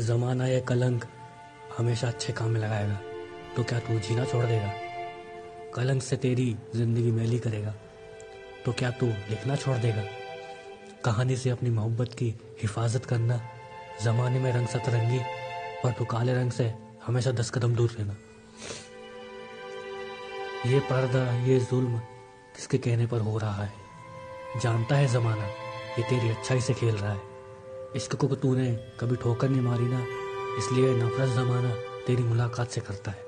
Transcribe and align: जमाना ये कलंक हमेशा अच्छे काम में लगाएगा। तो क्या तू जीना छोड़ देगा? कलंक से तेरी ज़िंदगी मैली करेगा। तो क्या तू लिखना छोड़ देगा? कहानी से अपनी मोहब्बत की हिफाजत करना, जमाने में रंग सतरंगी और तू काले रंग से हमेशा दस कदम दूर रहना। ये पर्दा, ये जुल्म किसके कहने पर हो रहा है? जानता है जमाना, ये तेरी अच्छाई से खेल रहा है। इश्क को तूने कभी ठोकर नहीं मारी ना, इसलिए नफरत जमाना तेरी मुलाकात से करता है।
जमाना 0.00 0.46
ये 0.46 0.60
कलंक 0.60 1.04
हमेशा 1.78 2.08
अच्छे 2.08 2.32
काम 2.32 2.48
में 2.48 2.60
लगाएगा। 2.60 3.00
तो 3.56 3.64
क्या 3.64 3.78
तू 3.78 3.98
जीना 3.98 4.24
छोड़ 4.24 4.46
देगा? 4.46 4.72
कलंक 5.74 6.02
से 6.02 6.16
तेरी 6.16 6.56
ज़िंदगी 6.76 7.10
मैली 7.10 7.38
करेगा। 7.38 7.74
तो 8.64 8.72
क्या 8.72 8.90
तू 8.90 9.06
लिखना 9.06 9.56
छोड़ 9.56 9.76
देगा? 9.76 10.04
कहानी 11.04 11.36
से 11.36 11.50
अपनी 11.50 11.70
मोहब्बत 11.70 12.08
की 12.18 12.28
हिफाजत 12.62 13.04
करना, 13.04 13.40
जमाने 14.02 14.40
में 14.40 14.52
रंग 14.52 14.66
सतरंगी 14.66 15.18
और 15.84 15.92
तू 15.92 16.04
काले 16.04 16.34
रंग 16.34 16.50
से 16.50 16.74
हमेशा 17.06 17.30
दस 17.30 17.50
कदम 17.50 17.74
दूर 17.74 17.90
रहना। 17.90 18.16
ये 20.66 20.80
पर्दा, 20.80 21.44
ये 21.46 21.60
जुल्म 21.60 21.98
किसके 22.56 22.78
कहने 22.78 23.06
पर 23.06 23.20
हो 23.20 23.38
रहा 23.38 23.64
है? 23.64 23.72
जानता 24.62 24.96
है 24.96 25.06
जमाना, 25.06 25.46
ये 25.98 26.02
तेरी 26.02 26.28
अच्छाई 26.30 26.60
से 26.60 26.74
खेल 26.74 26.94
रहा 26.94 27.12
है। 27.12 27.37
इश्क 27.96 28.14
को 28.16 28.34
तूने 28.36 28.70
कभी 29.00 29.16
ठोकर 29.16 29.48
नहीं 29.48 29.60
मारी 29.60 29.84
ना, 29.84 30.04
इसलिए 30.58 30.94
नफरत 30.94 31.34
जमाना 31.36 31.74
तेरी 32.06 32.22
मुलाकात 32.22 32.68
से 32.68 32.80
करता 32.80 33.10
है। 33.10 33.27